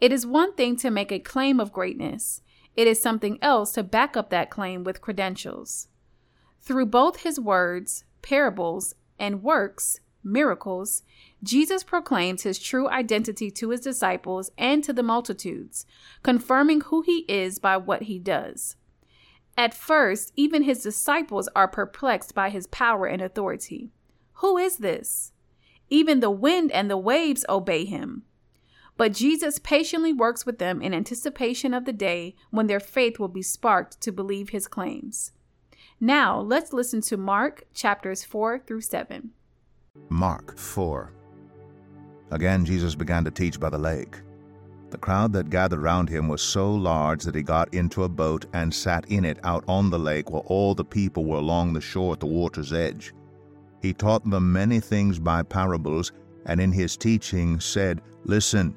It 0.00 0.12
is 0.12 0.26
one 0.26 0.54
thing 0.54 0.76
to 0.76 0.90
make 0.90 1.12
a 1.12 1.18
claim 1.18 1.60
of 1.60 1.72
greatness, 1.72 2.42
it 2.74 2.86
is 2.86 3.02
something 3.02 3.38
else 3.42 3.72
to 3.72 3.82
back 3.82 4.16
up 4.16 4.30
that 4.30 4.50
claim 4.50 4.82
with 4.84 5.00
credentials. 5.00 5.88
Through 6.60 6.86
both 6.86 7.20
his 7.20 7.38
words, 7.38 8.04
parables, 8.22 8.94
and 9.18 9.42
works, 9.42 10.00
miracles, 10.24 11.02
Jesus 11.42 11.82
proclaims 11.82 12.42
his 12.42 12.58
true 12.58 12.88
identity 12.88 13.50
to 13.50 13.70
his 13.70 13.80
disciples 13.80 14.50
and 14.56 14.82
to 14.84 14.92
the 14.92 15.02
multitudes, 15.02 15.84
confirming 16.22 16.82
who 16.82 17.02
he 17.02 17.24
is 17.28 17.58
by 17.58 17.76
what 17.76 18.02
he 18.02 18.18
does. 18.18 18.76
At 19.56 19.74
first, 19.74 20.32
even 20.34 20.62
his 20.62 20.82
disciples 20.82 21.48
are 21.54 21.68
perplexed 21.68 22.34
by 22.34 22.50
his 22.50 22.66
power 22.68 23.06
and 23.06 23.20
authority. 23.20 23.90
Who 24.34 24.56
is 24.56 24.78
this? 24.78 25.32
Even 25.90 26.20
the 26.20 26.30
wind 26.30 26.72
and 26.72 26.90
the 26.90 26.96
waves 26.96 27.44
obey 27.48 27.84
him. 27.84 28.22
But 28.96 29.12
Jesus 29.12 29.58
patiently 29.58 30.12
works 30.12 30.44
with 30.46 30.58
them 30.58 30.82
in 30.82 30.94
anticipation 30.94 31.74
of 31.74 31.84
the 31.84 31.92
day 31.92 32.36
when 32.50 32.66
their 32.66 32.80
faith 32.80 33.18
will 33.18 33.28
be 33.28 33.42
sparked 33.42 34.00
to 34.02 34.12
believe 34.12 34.50
his 34.50 34.68
claims. 34.68 35.32
Now, 36.00 36.40
let's 36.40 36.72
listen 36.72 37.00
to 37.02 37.16
Mark 37.16 37.64
chapters 37.72 38.24
4 38.24 38.60
through 38.60 38.80
7. 38.82 39.30
Mark 40.08 40.58
4. 40.58 41.12
Again, 42.30 42.64
Jesus 42.64 42.94
began 42.94 43.24
to 43.24 43.30
teach 43.30 43.60
by 43.60 43.70
the 43.70 43.78
lake. 43.78 44.20
The 44.90 44.98
crowd 44.98 45.32
that 45.32 45.48
gathered 45.48 45.80
round 45.80 46.08
him 46.08 46.28
was 46.28 46.42
so 46.42 46.70
large 46.70 47.22
that 47.22 47.34
he 47.34 47.42
got 47.42 47.72
into 47.72 48.04
a 48.04 48.08
boat 48.08 48.46
and 48.52 48.72
sat 48.72 49.06
in 49.08 49.24
it 49.24 49.38
out 49.42 49.64
on 49.66 49.88
the 49.88 49.98
lake 49.98 50.30
while 50.30 50.44
all 50.46 50.74
the 50.74 50.84
people 50.84 51.24
were 51.24 51.38
along 51.38 51.72
the 51.72 51.80
shore 51.80 52.12
at 52.12 52.20
the 52.20 52.26
water's 52.26 52.72
edge. 52.72 53.14
He 53.80 53.92
taught 53.92 54.28
them 54.28 54.52
many 54.52 54.80
things 54.80 55.18
by 55.18 55.44
parables, 55.44 56.12
and 56.46 56.60
in 56.60 56.72
his 56.72 56.96
teaching 56.96 57.58
said, 57.58 58.02
Listen, 58.24 58.76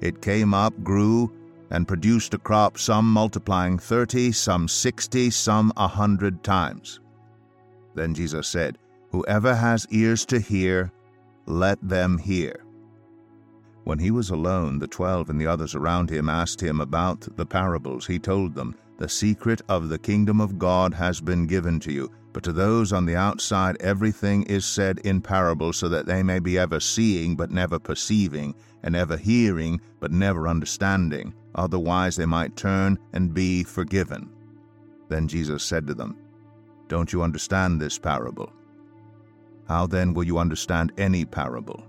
It 0.00 0.22
came 0.22 0.54
up, 0.54 0.72
grew, 0.82 1.32
and 1.70 1.88
produced 1.88 2.34
a 2.34 2.38
crop, 2.38 2.78
some 2.78 3.12
multiplying 3.12 3.78
thirty, 3.78 4.32
some 4.32 4.68
sixty, 4.68 5.30
some 5.30 5.72
a 5.76 5.88
hundred 5.88 6.42
times. 6.42 7.00
Then 7.94 8.14
Jesus 8.14 8.48
said, 8.48 8.78
Whoever 9.10 9.54
has 9.54 9.86
ears 9.90 10.24
to 10.26 10.38
hear, 10.38 10.92
let 11.46 11.78
them 11.82 12.18
hear. 12.18 12.64
When 13.84 13.98
he 13.98 14.10
was 14.10 14.30
alone, 14.30 14.78
the 14.78 14.86
twelve 14.86 15.30
and 15.30 15.40
the 15.40 15.46
others 15.46 15.74
around 15.74 16.10
him 16.10 16.28
asked 16.28 16.60
him 16.60 16.80
about 16.80 17.26
the 17.36 17.46
parables. 17.46 18.06
He 18.06 18.18
told 18.18 18.54
them, 18.54 18.76
The 18.98 19.08
secret 19.08 19.62
of 19.68 19.88
the 19.88 19.98
kingdom 19.98 20.40
of 20.40 20.58
God 20.58 20.92
has 20.94 21.20
been 21.20 21.46
given 21.46 21.80
to 21.80 21.92
you, 21.92 22.10
but 22.38 22.44
to 22.44 22.52
those 22.52 22.92
on 22.92 23.04
the 23.04 23.16
outside 23.16 23.76
everything 23.80 24.44
is 24.44 24.64
said 24.64 25.00
in 25.00 25.20
parables, 25.20 25.76
so 25.76 25.88
that 25.88 26.06
they 26.06 26.22
may 26.22 26.38
be 26.38 26.56
ever 26.56 26.78
seeing 26.78 27.34
but 27.34 27.50
never 27.50 27.80
perceiving, 27.80 28.54
and 28.84 28.94
ever 28.94 29.16
hearing 29.16 29.80
but 29.98 30.12
never 30.12 30.46
understanding. 30.46 31.34
Otherwise 31.56 32.14
they 32.14 32.26
might 32.26 32.54
turn 32.54 32.96
and 33.12 33.34
be 33.34 33.64
forgiven. 33.64 34.30
Then 35.08 35.26
Jesus 35.26 35.64
said 35.64 35.84
to 35.88 35.94
them, 35.94 36.16
Don't 36.86 37.12
you 37.12 37.24
understand 37.24 37.80
this 37.80 37.98
parable? 37.98 38.52
How 39.66 39.88
then 39.88 40.14
will 40.14 40.22
you 40.22 40.38
understand 40.38 40.92
any 40.96 41.24
parable? 41.24 41.82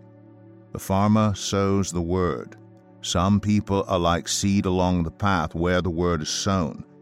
The 0.71 0.79
farmer 0.79 1.35
sows 1.35 1.91
the 1.91 2.01
word. 2.01 2.55
Some 3.03 3.39
people 3.39 3.85
are 3.87 3.99
like 3.99 4.27
seed 4.27 4.65
along 4.65 5.03
the 5.03 5.11
path 5.11 5.53
where 5.53 5.83
the 5.83 5.91
word 5.91 6.23
is 6.23 6.29
sown. 6.29 6.85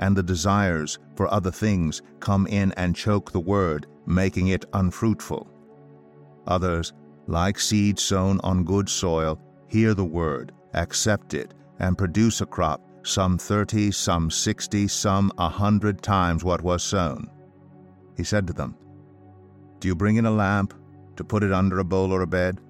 and 0.00 0.16
the 0.16 0.22
desires 0.22 0.98
for 1.14 1.32
other 1.32 1.50
things 1.50 2.02
come 2.18 2.46
in 2.48 2.72
and 2.72 2.96
choke 2.96 3.30
the 3.30 3.40
word, 3.40 3.86
making 4.06 4.48
it 4.48 4.64
unfruitful. 4.72 5.48
Others, 6.46 6.94
like 7.26 7.60
seed 7.60 7.98
sown 7.98 8.40
on 8.42 8.64
good 8.64 8.88
soil, 8.88 9.40
hear 9.68 9.94
the 9.94 10.04
word, 10.04 10.52
accept 10.74 11.34
it, 11.34 11.54
and 11.78 11.96
produce 11.96 12.40
a 12.40 12.46
crop, 12.46 12.82
some 13.02 13.38
thirty, 13.38 13.90
some 13.90 14.30
sixty, 14.30 14.88
some 14.88 15.30
a 15.38 15.48
hundred 15.48 16.02
times 16.02 16.42
what 16.42 16.62
was 16.62 16.82
sown. 16.82 17.30
He 18.16 18.24
said 18.24 18.46
to 18.48 18.52
them, 18.52 18.76
Do 19.78 19.88
you 19.88 19.94
bring 19.94 20.16
in 20.16 20.26
a 20.26 20.30
lamp 20.30 20.74
to 21.16 21.24
put 21.24 21.42
it 21.42 21.52
under 21.52 21.78
a 21.78 21.84
bowl 21.84 22.12
or 22.12 22.22
a 22.22 22.26
bed? 22.26 22.60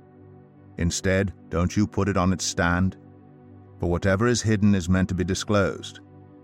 Instead, 0.79 1.33
don't 1.49 1.77
you 1.77 1.87
put 1.87 2.09
it 2.09 2.17
on 2.17 2.33
its 2.33 2.45
stand? 2.45 2.97
For 3.79 3.89
whatever 3.89 4.27
is 4.27 4.43
hidden 4.43 4.75
is 4.75 4.89
meant 4.89 5.09
to 5.09 5.15
be 5.15 5.25
disclosed, 5.25 6.01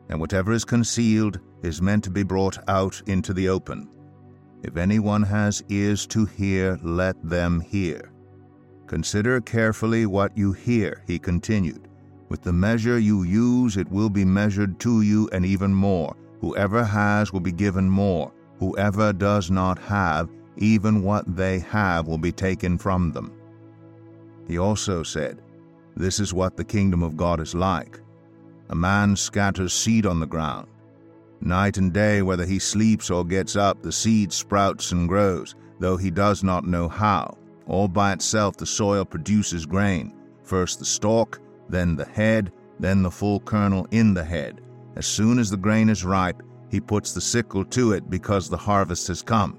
and 0.09 0.21
whatever 0.21 0.53
is 0.53 0.65
concealed 0.65 1.41
is 1.63 1.83
meant 1.83 2.05
to 2.05 2.11
be 2.11 2.23
brought 2.23 2.59
out 2.69 3.01
into 3.07 3.33
the 3.33 3.49
open. 3.49 3.89
If 4.63 4.77
anyone 4.77 5.23
has 5.23 5.63
ears 5.69 6.07
to 6.09 6.25
hear, 6.25 6.79
let 6.83 7.17
them 7.23 7.61
hear. 7.61 8.11
Consider 8.87 9.41
carefully 9.41 10.07
what 10.07 10.37
you 10.37 10.53
hear, 10.53 11.03
he 11.07 11.19
continued. 11.19 11.89
With 12.29 12.43
the 12.43 12.53
measure 12.53 12.99
you 12.99 13.23
use, 13.23 13.77
it 13.77 13.91
will 13.91 14.11
be 14.11 14.25
measured 14.25 14.81
to 14.81 15.03
you, 15.03 15.29
and 15.33 15.45
even 15.45 15.73
more. 15.73 16.17
Whoever 16.41 16.85
has 16.85 17.33
will 17.33 17.41
be 17.41 17.53
given 17.53 17.89
more. 17.89 18.33
Whoever 18.59 19.13
does 19.13 19.51
not 19.51 19.79
have, 19.79 20.29
even 20.57 21.03
what 21.03 21.37
they 21.37 21.59
have 21.61 22.07
will 22.07 22.19
be 22.19 22.33
taken 22.33 22.79
from 22.79 23.13
them. 23.13 23.33
He 24.49 24.59
also 24.59 25.03
said, 25.03 25.43
This 25.97 26.21
is 26.21 26.33
what 26.33 26.57
the 26.57 26.65
kingdom 26.65 27.03
of 27.03 27.17
God 27.17 27.41
is 27.41 27.55
like. 27.55 28.01
A 28.71 28.75
man 28.75 29.17
scatters 29.17 29.73
seed 29.73 30.07
on 30.07 30.21
the 30.21 30.27
ground. 30.27 30.69
Night 31.41 31.77
and 31.77 31.93
day, 31.93 32.23
whether 32.23 32.45
he 32.45 32.59
sleeps 32.59 33.11
or 33.11 33.25
gets 33.25 33.57
up, 33.57 33.83
the 33.83 33.93
seed 33.93 34.33
sprouts 34.33 34.93
and 34.93 35.09
grows, 35.09 35.55
though 35.79 35.97
he 35.97 36.11
does 36.11 36.43
not 36.43 36.67
know 36.67 36.89
how. 36.89 37.37
All 37.67 37.89
by 37.89 38.13
itself, 38.13 38.57
the 38.57 38.67
soil 38.67 39.05
produces 39.05 39.67
grain 39.67 40.13
first 40.47 40.79
the 40.79 40.85
stalk, 40.85 41.41
then 41.69 41.97
the 41.97 42.05
head, 42.05 42.53
then 42.79 43.03
the 43.03 43.11
full 43.11 43.41
kernel 43.41 43.87
in 43.91 44.15
the 44.15 44.25
head. 44.25 44.61
As 44.97 45.07
soon 45.07 45.39
as 45.39 45.51
the 45.51 45.57
grain 45.57 45.89
is 45.89 46.05
ripe, 46.05 46.43
he 46.71 46.81
puts 46.81 47.13
the 47.13 47.21
sickle 47.21 47.65
to 47.67 47.93
it 47.93 48.09
because 48.09 48.49
the 48.49 48.57
harvest 48.57 49.09
has 49.09 49.23
come. 49.23 49.59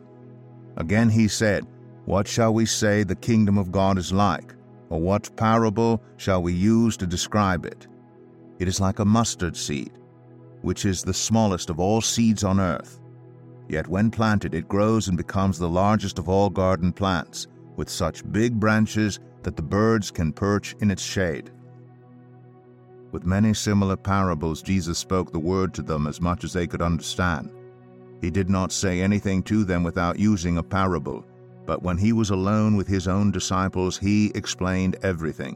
Again 0.77 1.09
he 1.09 1.27
said, 1.27 1.65
What 2.05 2.27
shall 2.27 2.53
we 2.53 2.65
say 2.65 3.03
the 3.03 3.15
kingdom 3.15 3.57
of 3.57 3.71
God 3.71 3.97
is 3.97 4.11
like? 4.11 4.55
Or 4.89 4.99
what 4.99 5.35
parable 5.35 6.01
shall 6.15 6.41
we 6.41 6.53
use 6.53 6.95
to 6.97 7.07
describe 7.07 7.65
it? 7.65 7.87
It 8.59 8.67
is 8.67 8.79
like 8.79 8.99
a 8.99 9.05
mustard 9.05 9.55
seed, 9.55 9.91
which 10.61 10.85
is 10.85 11.03
the 11.03 11.13
smallest 11.13 11.69
of 11.69 11.79
all 11.79 12.01
seeds 12.01 12.43
on 12.43 12.59
earth. 12.59 12.99
Yet 13.69 13.87
when 13.87 14.09
planted, 14.09 14.55
it 14.55 14.67
grows 14.67 15.07
and 15.07 15.17
becomes 15.17 15.59
the 15.59 15.69
largest 15.69 16.19
of 16.19 16.29
all 16.29 16.49
garden 16.49 16.91
plants, 16.91 17.47
with 17.75 17.89
such 17.89 18.29
big 18.31 18.59
branches 18.59 19.19
that 19.43 19.55
the 19.55 19.61
birds 19.61 20.09
can 20.09 20.33
perch 20.33 20.75
in 20.79 20.89
its 20.89 21.03
shade. 21.03 21.51
With 23.11 23.25
many 23.25 23.53
similar 23.53 23.95
parables, 23.95 24.61
Jesus 24.61 24.97
spoke 24.97 25.31
the 25.31 25.39
word 25.39 25.73
to 25.75 25.81
them 25.81 26.07
as 26.07 26.19
much 26.19 26.43
as 26.43 26.53
they 26.53 26.67
could 26.67 26.81
understand. 26.81 27.51
He 28.21 28.31
did 28.31 28.49
not 28.49 28.71
say 28.71 29.01
anything 29.01 29.43
to 29.43 29.63
them 29.63 29.83
without 29.83 30.19
using 30.19 30.57
a 30.57 30.63
parable, 30.63 31.25
but 31.65 31.83
when 31.83 31.97
he 31.97 32.13
was 32.13 32.31
alone 32.31 32.75
with 32.75 32.87
his 32.87 33.07
own 33.07 33.31
disciples, 33.31 33.97
he 33.97 34.31
explained 34.33 34.97
everything. 35.03 35.55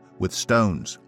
with 0.21 0.31
stones. 0.31 0.99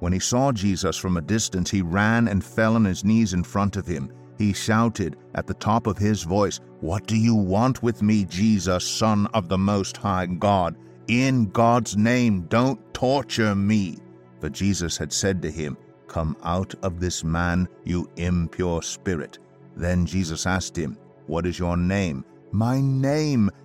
When 0.00 0.12
he 0.12 0.18
saw 0.18 0.52
Jesus 0.52 0.96
from 0.96 1.16
a 1.16 1.22
distance, 1.22 1.70
he 1.70 1.80
ran 1.80 2.28
and 2.28 2.44
fell 2.44 2.76
on 2.76 2.84
his 2.84 3.04
knees 3.04 3.32
in 3.32 3.42
front 3.42 3.76
of 3.76 3.86
him. 3.86 4.12
He 4.36 4.52
shouted 4.52 5.16
at 5.34 5.46
the 5.46 5.54
top 5.54 5.86
of 5.86 5.96
his 5.96 6.22
voice, 6.22 6.60
What 6.80 7.06
do 7.06 7.16
you 7.16 7.34
want 7.34 7.82
with 7.82 8.02
me, 8.02 8.24
Jesus, 8.24 8.86
Son 8.86 9.26
of 9.28 9.48
the 9.48 9.58
Most 9.58 9.96
High 9.96 10.26
God? 10.26 10.76
In 11.08 11.46
God's 11.46 11.96
name, 11.96 12.42
don't 12.42 12.80
torture 12.92 13.54
me. 13.54 13.98
But 14.40 14.52
Jesus 14.52 14.98
had 14.98 15.12
said 15.12 15.40
to 15.42 15.50
him, 15.50 15.76
Come 16.06 16.36
out 16.42 16.74
of 16.82 17.00
this 17.00 17.24
man, 17.24 17.68
you 17.84 18.10
impure 18.16 18.82
spirit. 18.82 19.38
Then 19.76 20.04
Jesus 20.04 20.46
asked 20.46 20.76
him, 20.76 20.98
What 21.26 21.46
is 21.46 21.58
your 21.58 21.76
name? 21.76 22.24
My 22.50 22.80
name 22.80 23.50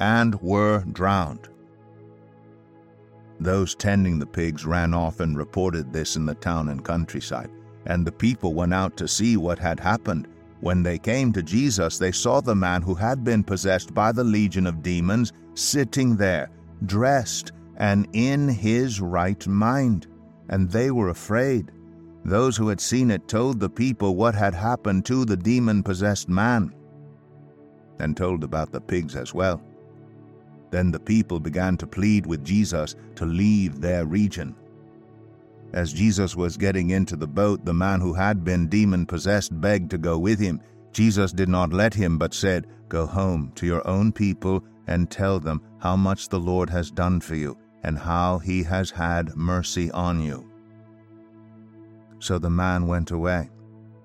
and 0.00 0.34
were 0.40 0.84
drowned. 0.92 1.48
Those 3.38 3.74
tending 3.74 4.18
the 4.18 4.26
pigs 4.26 4.66
ran 4.66 4.92
off 4.92 5.20
and 5.20 5.36
reported 5.36 5.92
this 5.92 6.16
in 6.16 6.26
the 6.26 6.34
town 6.34 6.68
and 6.68 6.84
countryside, 6.84 7.50
and 7.86 8.06
the 8.06 8.12
people 8.12 8.52
went 8.52 8.74
out 8.74 8.96
to 8.98 9.08
see 9.08 9.36
what 9.36 9.58
had 9.58 9.80
happened. 9.80 10.28
When 10.60 10.82
they 10.82 10.98
came 10.98 11.32
to 11.32 11.42
Jesus, 11.42 11.96
they 11.96 12.12
saw 12.12 12.40
the 12.40 12.54
man 12.54 12.82
who 12.82 12.94
had 12.94 13.24
been 13.24 13.42
possessed 13.42 13.94
by 13.94 14.12
the 14.12 14.24
legion 14.24 14.66
of 14.66 14.82
demons 14.82 15.32
sitting 15.54 16.16
there, 16.16 16.50
dressed 16.84 17.52
and 17.78 18.06
in 18.12 18.46
his 18.46 19.00
right 19.00 19.46
mind, 19.46 20.06
and 20.50 20.70
they 20.70 20.90
were 20.90 21.08
afraid. 21.08 21.72
Those 22.26 22.58
who 22.58 22.68
had 22.68 22.80
seen 22.80 23.10
it 23.10 23.26
told 23.26 23.58
the 23.58 23.70
people 23.70 24.16
what 24.16 24.34
had 24.34 24.54
happened 24.54 25.06
to 25.06 25.24
the 25.24 25.36
demon 25.36 25.82
possessed 25.82 26.28
man, 26.28 26.74
and 27.98 28.14
told 28.14 28.44
about 28.44 28.70
the 28.70 28.82
pigs 28.82 29.16
as 29.16 29.32
well. 29.32 29.62
Then 30.70 30.90
the 30.90 31.00
people 31.00 31.40
began 31.40 31.76
to 31.78 31.86
plead 31.86 32.26
with 32.26 32.44
Jesus 32.44 32.94
to 33.16 33.26
leave 33.26 33.80
their 33.80 34.06
region. 34.06 34.54
As 35.72 35.92
Jesus 35.92 36.34
was 36.34 36.56
getting 36.56 36.90
into 36.90 37.16
the 37.16 37.26
boat, 37.26 37.64
the 37.64 37.74
man 37.74 38.00
who 38.00 38.12
had 38.12 38.44
been 38.44 38.68
demon 38.68 39.06
possessed 39.06 39.60
begged 39.60 39.90
to 39.90 39.98
go 39.98 40.18
with 40.18 40.38
him. 40.38 40.60
Jesus 40.92 41.32
did 41.32 41.48
not 41.48 41.72
let 41.72 41.94
him, 41.94 42.18
but 42.18 42.34
said, 42.34 42.66
Go 42.88 43.06
home 43.06 43.52
to 43.54 43.66
your 43.66 43.86
own 43.86 44.10
people 44.10 44.64
and 44.88 45.10
tell 45.10 45.38
them 45.38 45.62
how 45.78 45.94
much 45.94 46.28
the 46.28 46.40
Lord 46.40 46.68
has 46.70 46.90
done 46.90 47.20
for 47.20 47.36
you 47.36 47.56
and 47.84 47.96
how 47.96 48.38
he 48.38 48.64
has 48.64 48.90
had 48.90 49.36
mercy 49.36 49.90
on 49.92 50.20
you. 50.20 50.50
So 52.18 52.38
the 52.38 52.50
man 52.50 52.88
went 52.88 53.12
away 53.12 53.48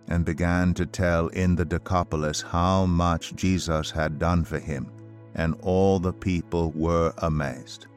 and 0.07 0.23
began 0.23 0.75
to 0.75 0.85
tell 0.85 1.27
in 1.29 1.55
the 1.55 1.65
Decapolis 1.65 2.41
how 2.41 2.85
much 2.85 3.35
Jesus 3.35 3.89
had 3.89 4.19
done 4.19 4.43
for 4.43 4.59
him 4.59 4.91
and 5.35 5.55
all 5.61 5.99
the 5.99 6.13
people 6.13 6.71
were 6.71 7.13
amazed. 7.19 7.87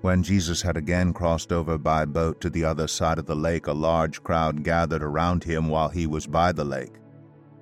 When 0.00 0.22
Jesus 0.22 0.62
had 0.62 0.76
again 0.76 1.12
crossed 1.12 1.52
over 1.52 1.76
by 1.76 2.04
boat 2.04 2.40
to 2.42 2.50
the 2.50 2.64
other 2.64 2.86
side 2.86 3.18
of 3.18 3.26
the 3.26 3.34
lake, 3.34 3.66
a 3.66 3.72
large 3.72 4.22
crowd 4.22 4.62
gathered 4.62 5.02
around 5.02 5.42
him 5.42 5.68
while 5.68 5.88
he 5.88 6.06
was 6.06 6.26
by 6.26 6.52
the 6.52 6.64
lake. 6.64 6.94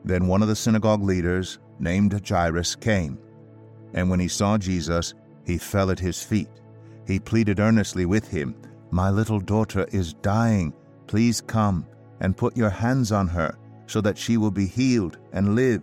Then 0.05 0.27
one 0.27 0.43
of 0.43 0.49
the 0.49 0.57
synagogue 0.57 1.03
leaders, 1.03 1.59
named 1.79 2.29
Jairus, 2.29 2.77
came, 2.77 3.19
and 3.95 4.11
when 4.11 4.21
he 4.21 4.29
saw 4.29 4.59
Jesus, 4.59 5.15
he 5.47 5.57
fell 5.57 5.91
at 5.91 5.99
his 5.99 6.23
feet. 6.23 6.51
He 7.07 7.19
pleaded 7.19 7.59
earnestly 7.59 8.05
with 8.05 8.29
him, 8.29 8.55
My 8.91 9.11
little 9.11 9.41
daughter 9.41 9.87
is 9.93 10.15
dying. 10.15 10.75
Please 11.07 11.41
come 11.41 11.87
and 12.21 12.37
put 12.37 12.57
your 12.57 12.71
hands 12.71 13.13
on 13.13 13.29
her, 13.29 13.57
so 13.87 14.01
that 14.03 14.19
she 14.19 14.37
will 14.37 14.51
be 14.51 14.67
healed 14.67 15.19
and 15.33 15.55
live. 15.55 15.83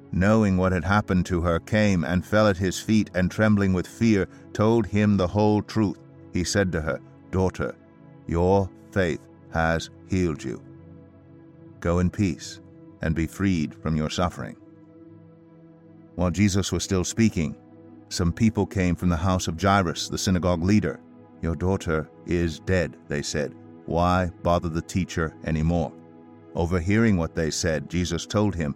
knowing 0.11 0.57
what 0.57 0.71
had 0.71 0.83
happened 0.83 1.25
to 1.25 1.41
her, 1.41 1.59
came 1.59 2.03
and 2.03 2.25
fell 2.25 2.47
at 2.47 2.57
his 2.57 2.79
feet, 2.79 3.09
and 3.13 3.31
trembling 3.31 3.73
with 3.73 3.87
fear, 3.87 4.27
told 4.53 4.85
him 4.85 5.17
the 5.17 5.27
whole 5.27 5.61
truth. 5.61 5.97
He 6.33 6.43
said 6.43 6.71
to 6.71 6.81
her, 6.81 6.99
Daughter, 7.31 7.75
your 8.27 8.69
faith 8.91 9.21
has 9.53 9.89
healed 10.09 10.43
you. 10.43 10.61
Go 11.79 11.99
in 11.99 12.09
peace 12.09 12.61
and 13.01 13.15
be 13.15 13.27
freed 13.27 13.73
from 13.75 13.95
your 13.95 14.09
suffering. 14.09 14.55
While 16.15 16.31
Jesus 16.31 16.71
was 16.71 16.83
still 16.83 17.03
speaking, 17.03 17.55
some 18.09 18.33
people 18.33 18.65
came 18.65 18.95
from 18.95 19.09
the 19.09 19.17
house 19.17 19.47
of 19.47 19.59
Jairus, 19.59 20.09
the 20.09 20.17
synagogue 20.17 20.63
leader. 20.63 20.99
Your 21.41 21.55
daughter 21.55 22.09
is 22.25 22.59
dead, 22.59 22.97
they 23.07 23.21
said. 23.21 23.55
Why 23.85 24.29
bother 24.43 24.69
the 24.69 24.81
teacher 24.81 25.35
any 25.45 25.63
more? 25.63 25.91
Overhearing 26.53 27.17
what 27.17 27.33
they 27.33 27.49
said, 27.49 27.89
Jesus 27.89 28.25
told 28.25 28.53
him, 28.53 28.75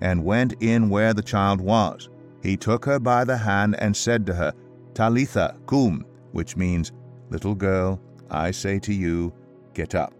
and 0.00 0.24
went 0.24 0.54
in 0.60 0.88
where 0.88 1.14
the 1.14 1.22
child 1.22 1.60
was. 1.60 2.08
He 2.42 2.56
took 2.56 2.84
her 2.86 2.98
by 2.98 3.24
the 3.24 3.36
hand 3.36 3.76
and 3.78 3.96
said 3.96 4.26
to 4.26 4.34
her, 4.34 4.52
Talitha 4.94 5.56
cum, 5.66 6.04
which 6.32 6.56
means, 6.56 6.92
Little 7.30 7.54
girl, 7.54 8.00
I 8.28 8.50
say 8.50 8.78
to 8.80 8.92
you, 8.92 9.32
get 9.72 9.94
up. 9.94 10.12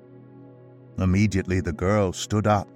Immediately 0.99 1.61
the 1.61 1.73
girl 1.73 2.13
stood 2.13 2.47
up 2.47 2.69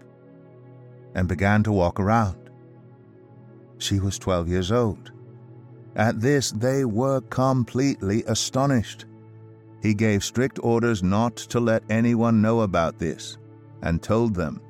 and 1.14 1.28
began 1.28 1.62
to 1.62 1.72
walk 1.72 2.00
around. 2.00 2.50
She 3.78 4.00
was 4.00 4.18
twelve 4.18 4.48
years 4.48 4.72
old. 4.72 5.12
At 5.94 6.20
this 6.20 6.50
they 6.50 6.84
were 6.84 7.20
completely 7.22 8.24
astonished. 8.26 9.04
He 9.82 9.94
gave 9.94 10.24
strict 10.24 10.58
orders 10.62 11.02
not 11.02 11.36
to 11.36 11.60
let 11.60 11.84
anyone 11.90 12.42
know 12.42 12.62
about 12.62 12.98
this 12.98 13.36
and 13.82 14.02
told 14.02 14.34
them 14.34 14.60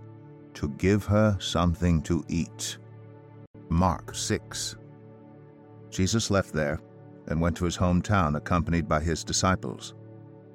to 0.55 0.69
give 0.71 1.05
her 1.05 1.37
something 1.41 2.03
to 2.03 2.25
eat. 2.29 2.79
Mark 3.69 4.15
6. 4.15 4.77
Jesus 5.91 6.31
left 6.31 6.53
there 6.53 6.81
and 7.29 7.41
went 7.41 7.57
to 7.57 7.65
his 7.65 7.77
hometown 7.77 8.37
accompanied 8.37 8.89
by 8.89 9.01
his 9.01 9.25
disciples. 9.25 9.95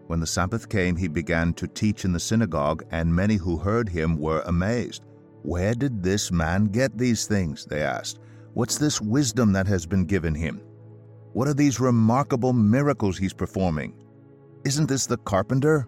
When 0.07 0.19
the 0.19 0.27
Sabbath 0.27 0.69
came, 0.69 0.95
he 0.95 1.07
began 1.07 1.53
to 1.53 1.67
teach 1.67 2.03
in 2.03 2.13
the 2.13 2.19
synagogue, 2.19 2.83
and 2.91 3.13
many 3.13 3.35
who 3.35 3.57
heard 3.57 3.87
him 3.87 4.17
were 4.17 4.41
amazed. 4.45 5.03
Where 5.43 5.73
did 5.73 6.01
this 6.01 6.31
man 6.31 6.65
get 6.65 6.97
these 6.97 7.27
things? 7.27 7.65
They 7.65 7.81
asked. 7.83 8.19
What's 8.53 8.77
this 8.77 8.99
wisdom 8.99 9.53
that 9.53 9.67
has 9.67 9.85
been 9.85 10.05
given 10.05 10.33
him? 10.33 10.61
What 11.33 11.47
are 11.47 11.53
these 11.53 11.79
remarkable 11.79 12.53
miracles 12.53 13.17
he's 13.17 13.33
performing? 13.33 13.93
Isn't 14.65 14.89
this 14.89 15.05
the 15.05 15.17
carpenter? 15.17 15.87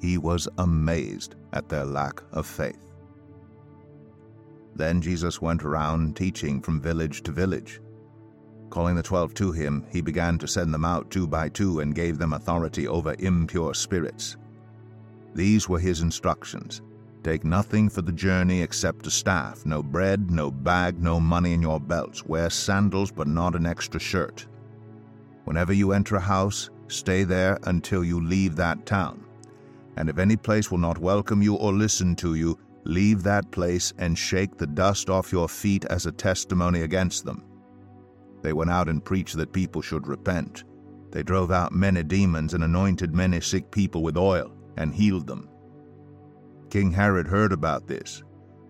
He 0.00 0.18
was 0.18 0.48
amazed 0.58 1.34
at 1.52 1.68
their 1.68 1.84
lack 1.84 2.22
of 2.32 2.46
faith. 2.46 2.92
Then 4.74 5.00
Jesus 5.00 5.40
went 5.40 5.64
around 5.64 6.16
teaching 6.16 6.60
from 6.60 6.80
village 6.80 7.22
to 7.22 7.32
village. 7.32 7.80
Calling 8.68 8.96
the 8.96 9.02
twelve 9.02 9.32
to 9.34 9.52
him, 9.52 9.86
he 9.90 10.00
began 10.00 10.38
to 10.38 10.48
send 10.48 10.74
them 10.74 10.84
out 10.84 11.10
two 11.10 11.26
by 11.26 11.48
two 11.48 11.80
and 11.80 11.94
gave 11.94 12.18
them 12.18 12.32
authority 12.32 12.86
over 12.86 13.14
impure 13.18 13.72
spirits 13.74 14.36
these 15.36 15.68
were 15.68 15.78
his 15.78 16.00
instructions. 16.00 16.80
Take 17.22 17.44
nothing 17.44 17.90
for 17.90 18.00
the 18.00 18.12
journey 18.12 18.62
except 18.62 19.06
a 19.06 19.10
staff, 19.10 19.66
no 19.66 19.82
bread, 19.82 20.30
no 20.30 20.50
bag, 20.50 21.02
no 21.02 21.20
money 21.20 21.52
in 21.52 21.60
your 21.60 21.78
belts. 21.78 22.24
Wear 22.24 22.48
sandals, 22.48 23.10
but 23.12 23.28
not 23.28 23.54
an 23.54 23.66
extra 23.66 24.00
shirt. 24.00 24.46
Whenever 25.44 25.74
you 25.74 25.92
enter 25.92 26.16
a 26.16 26.20
house, 26.20 26.70
stay 26.88 27.24
there 27.24 27.58
until 27.64 28.02
you 28.02 28.18
leave 28.24 28.56
that 28.56 28.86
town. 28.86 29.25
And 29.96 30.08
if 30.08 30.18
any 30.18 30.36
place 30.36 30.70
will 30.70 30.78
not 30.78 30.98
welcome 30.98 31.42
you 31.42 31.54
or 31.54 31.72
listen 31.72 32.14
to 32.16 32.34
you, 32.34 32.58
leave 32.84 33.22
that 33.22 33.50
place 33.50 33.92
and 33.98 34.16
shake 34.16 34.56
the 34.56 34.66
dust 34.66 35.10
off 35.10 35.32
your 35.32 35.48
feet 35.48 35.84
as 35.86 36.06
a 36.06 36.12
testimony 36.12 36.82
against 36.82 37.24
them. 37.24 37.44
They 38.42 38.52
went 38.52 38.70
out 38.70 38.88
and 38.88 39.04
preached 39.04 39.36
that 39.38 39.52
people 39.52 39.82
should 39.82 40.06
repent. 40.06 40.64
They 41.10 41.22
drove 41.22 41.50
out 41.50 41.72
many 41.72 42.02
demons 42.02 42.54
and 42.54 42.62
anointed 42.62 43.14
many 43.14 43.40
sick 43.40 43.70
people 43.70 44.02
with 44.02 44.16
oil 44.16 44.52
and 44.76 44.94
healed 44.94 45.26
them. 45.26 45.48
King 46.70 46.92
Herod 46.92 47.26
heard 47.26 47.52
about 47.52 47.86
this, 47.86 48.22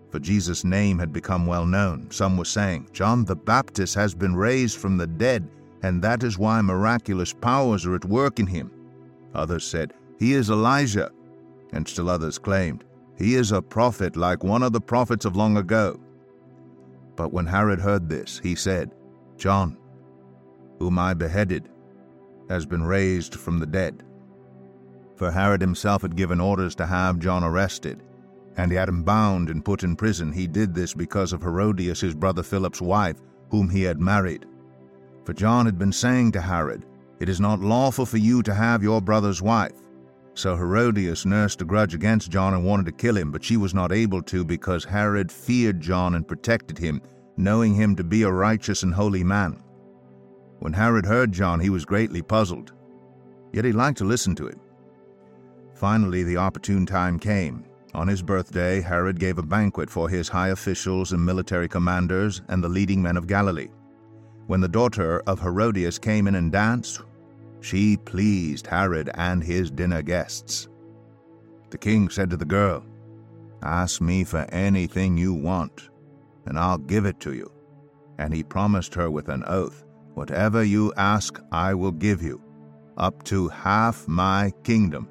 for 0.09 0.19
Jesus' 0.19 0.63
name 0.63 0.97
had 0.97 1.11
become 1.11 1.45
well 1.45 1.65
known. 1.65 2.09
Some 2.09 2.37
were 2.37 2.45
saying, 2.45 2.89
John 2.93 3.25
the 3.25 3.35
Baptist 3.35 3.95
has 3.95 4.15
been 4.15 4.35
raised 4.35 4.77
from 4.77 4.97
the 4.97 5.07
dead, 5.07 5.49
and 5.83 6.01
that 6.01 6.23
is 6.23 6.37
why 6.37 6.61
miraculous 6.61 7.33
powers 7.33 7.85
are 7.85 7.95
at 7.95 8.05
work 8.05 8.39
in 8.39 8.47
him. 8.47 8.71
Others 9.35 9.65
said, 9.65 9.93
He 10.17 10.33
is 10.33 10.49
Elijah. 10.49 11.11
And 11.73 11.87
still 11.87 12.09
others 12.09 12.37
claimed, 12.37 12.83
He 13.17 13.35
is 13.35 13.51
a 13.51 13.61
prophet 13.61 14.15
like 14.15 14.43
one 14.43 14.63
of 14.63 14.73
the 14.73 14.81
prophets 14.81 15.25
of 15.25 15.35
long 15.35 15.57
ago. 15.57 15.99
But 17.15 17.33
when 17.33 17.47
Herod 17.47 17.79
heard 17.79 18.09
this, 18.09 18.39
he 18.41 18.55
said, 18.55 18.93
John, 19.37 19.77
whom 20.79 20.99
I 20.99 21.13
beheaded, 21.13 21.69
has 22.49 22.65
been 22.65 22.83
raised 22.83 23.35
from 23.35 23.59
the 23.59 23.65
dead 23.65 24.03
for 25.17 25.31
Herod 25.31 25.61
himself 25.61 26.03
had 26.03 26.15
given 26.15 26.39
orders 26.39 26.75
to 26.75 26.85
have 26.85 27.19
John 27.19 27.43
arrested, 27.43 28.03
and 28.55 28.71
he 28.71 28.77
had 28.77 28.87
him 28.87 29.03
bound 29.03 29.49
and 29.49 29.65
put 29.65 29.83
in 29.83 29.95
prison. 29.95 30.31
He 30.31 30.47
did 30.47 30.73
this 30.73 30.93
because 30.93 31.33
of 31.33 31.41
Herodias, 31.41 31.99
his 31.99 32.15
brother 32.15 32.43
Philip's 32.43 32.81
wife, 32.81 33.17
whom 33.49 33.67
he 33.67 33.81
had 33.81 33.99
married. 33.99 34.45
For 35.25 35.33
John 35.33 35.65
had 35.65 35.77
been 35.77 35.91
saying 35.91 36.33
to 36.33 36.41
Herod, 36.41 36.85
It 37.19 37.29
is 37.29 37.39
not 37.39 37.59
lawful 37.59 38.05
for 38.05 38.17
you 38.17 38.43
to 38.43 38.53
have 38.53 38.83
your 38.83 39.01
brother's 39.01 39.41
wife. 39.41 39.73
So 40.37 40.55
Herodias 40.55 41.25
nursed 41.25 41.63
a 41.63 41.65
grudge 41.65 41.95
against 41.95 42.29
John 42.29 42.53
and 42.53 42.63
wanted 42.63 42.85
to 42.85 42.91
kill 42.91 43.17
him, 43.17 43.31
but 43.31 43.43
she 43.43 43.57
was 43.57 43.73
not 43.73 43.91
able 43.91 44.21
to 44.21 44.45
because 44.45 44.83
Herod 44.83 45.31
feared 45.31 45.81
John 45.81 46.13
and 46.13 46.27
protected 46.27 46.77
him, 46.77 47.01
knowing 47.37 47.73
him 47.73 47.95
to 47.95 48.03
be 48.03 48.21
a 48.21 48.31
righteous 48.31 48.83
and 48.83 48.93
holy 48.93 49.23
man. 49.23 49.63
When 50.59 50.73
Herod 50.73 51.07
heard 51.07 51.31
John, 51.31 51.59
he 51.59 51.71
was 51.71 51.85
greatly 51.85 52.21
puzzled, 52.21 52.71
yet 53.51 53.65
he 53.65 53.71
liked 53.71 53.97
to 53.97 54.05
listen 54.05 54.35
to 54.35 54.47
him. 54.47 54.59
Finally, 55.73 56.21
the 56.21 56.37
opportune 56.37 56.85
time 56.85 57.17
came. 57.17 57.65
On 57.95 58.07
his 58.07 58.21
birthday, 58.21 58.79
Herod 58.79 59.19
gave 59.19 59.39
a 59.39 59.43
banquet 59.43 59.89
for 59.89 60.07
his 60.07 60.29
high 60.29 60.49
officials 60.49 61.13
and 61.13 61.25
military 61.25 61.67
commanders 61.67 62.43
and 62.47 62.63
the 62.63 62.69
leading 62.69 63.01
men 63.01 63.17
of 63.17 63.25
Galilee. 63.25 63.69
When 64.45 64.61
the 64.61 64.67
daughter 64.67 65.19
of 65.25 65.39
Herodias 65.39 65.97
came 65.97 66.27
in 66.27 66.35
and 66.35 66.51
danced, 66.51 67.01
she 67.61 67.97
pleased 67.97 68.67
Herod 68.67 69.09
and 69.15 69.43
his 69.43 69.71
dinner 69.71 70.01
guests. 70.01 70.67
The 71.69 71.77
king 71.77 72.09
said 72.09 72.29
to 72.29 72.37
the 72.37 72.45
girl, 72.45 72.83
Ask 73.61 74.01
me 74.01 74.23
for 74.23 74.45
anything 74.49 75.17
you 75.17 75.33
want, 75.33 75.89
and 76.45 76.57
I'll 76.57 76.77
give 76.77 77.05
it 77.05 77.19
to 77.21 77.33
you. 77.33 77.51
And 78.17 78.33
he 78.33 78.43
promised 78.43 78.93
her 78.95 79.11
with 79.11 79.29
an 79.29 79.43
oath, 79.47 79.83
Whatever 80.13 80.63
you 80.63 80.93
ask, 80.97 81.39
I 81.51 81.73
will 81.73 81.91
give 81.91 82.23
you, 82.23 82.41
up 82.97 83.23
to 83.23 83.49
half 83.49 84.07
my 84.07 84.51
kingdom. 84.63 85.07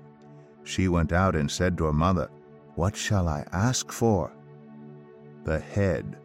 She 0.64 0.88
went 0.88 1.12
out 1.12 1.36
and 1.36 1.50
said 1.50 1.78
to 1.78 1.84
her 1.84 1.92
mother, 1.92 2.28
What 2.74 2.96
shall 2.96 3.28
I 3.28 3.44
ask 3.52 3.92
for? 3.92 4.32
The 5.44 5.60
head 5.60 6.18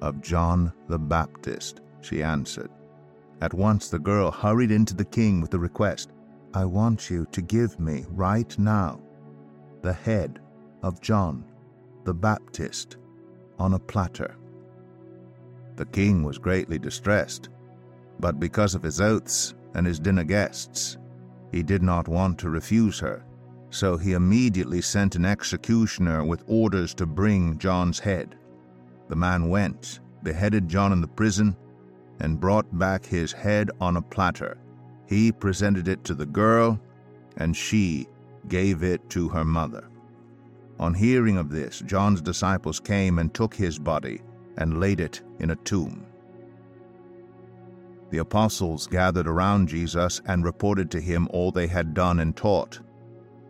of 0.00 0.20
John 0.20 0.72
the 0.88 0.98
Baptist, 0.98 1.80
she 2.00 2.22
answered. 2.22 2.70
At 3.40 3.54
once 3.54 3.88
the 3.88 3.98
girl 3.98 4.30
hurried 4.30 4.70
into 4.70 4.94
the 4.94 5.04
king 5.04 5.40
with 5.40 5.50
the 5.50 5.58
request, 5.58 6.12
I 6.52 6.64
want 6.64 7.08
you 7.08 7.26
to 7.32 7.40
give 7.40 7.78
me 7.80 8.04
right 8.10 8.58
now 8.58 9.00
the 9.82 9.92
head 9.92 10.40
of 10.82 11.00
John 11.00 11.44
the 12.04 12.14
Baptist 12.14 12.96
on 13.58 13.74
a 13.74 13.78
platter. 13.78 14.36
The 15.76 15.86
king 15.86 16.22
was 16.22 16.38
greatly 16.38 16.78
distressed, 16.78 17.50
but 18.18 18.40
because 18.40 18.74
of 18.74 18.82
his 18.82 19.00
oaths 19.00 19.54
and 19.74 19.86
his 19.86 20.00
dinner 20.00 20.24
guests, 20.24 20.98
he 21.52 21.62
did 21.62 21.82
not 21.82 22.08
want 22.08 22.38
to 22.38 22.50
refuse 22.50 22.98
her. 23.00 23.24
So 23.70 23.96
he 23.96 24.14
immediately 24.14 24.80
sent 24.80 25.14
an 25.14 25.24
executioner 25.24 26.24
with 26.24 26.42
orders 26.46 26.94
to 26.94 27.06
bring 27.06 27.58
John's 27.58 27.98
head. 28.00 28.36
The 29.08 29.16
man 29.16 29.48
went, 29.48 30.00
beheaded 30.22 30.68
John 30.68 30.92
in 30.92 31.00
the 31.00 31.08
prison, 31.08 31.56
and 32.20 32.40
brought 32.40 32.78
back 32.78 33.04
his 33.04 33.32
head 33.32 33.70
on 33.80 33.96
a 33.96 34.02
platter. 34.02 34.58
He 35.06 35.32
presented 35.32 35.88
it 35.88 36.04
to 36.04 36.14
the 36.14 36.26
girl, 36.26 36.80
and 37.36 37.56
she 37.56 38.06
gave 38.48 38.82
it 38.82 39.08
to 39.10 39.28
her 39.28 39.44
mother. 39.44 39.88
On 40.78 40.94
hearing 40.94 41.36
of 41.36 41.50
this, 41.50 41.80
John's 41.86 42.22
disciples 42.22 42.80
came 42.80 43.18
and 43.18 43.32
took 43.34 43.54
his 43.54 43.78
body 43.78 44.22
and 44.56 44.80
laid 44.80 45.00
it 45.00 45.22
in 45.38 45.50
a 45.50 45.56
tomb. 45.56 46.06
The 48.10 48.18
apostles 48.18 48.86
gathered 48.86 49.28
around 49.28 49.68
Jesus 49.68 50.20
and 50.26 50.44
reported 50.44 50.90
to 50.90 51.00
him 51.00 51.28
all 51.30 51.52
they 51.52 51.66
had 51.66 51.94
done 51.94 52.20
and 52.20 52.36
taught. 52.36 52.80